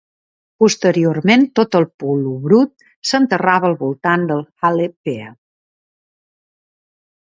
Posteriorment, 0.61 1.43
tot 1.59 1.77
el 1.79 1.85
pulu 2.03 2.31
brut 2.47 2.87
s'enterrava 3.09 3.69
al 3.73 3.77
voltant 3.83 4.25
del 4.33 4.41
hale 4.69 4.89
pea. 5.03 5.31